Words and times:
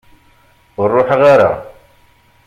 Ur 0.81 0.89
ruḥeɣ 0.95 1.21
ara. 1.33 1.51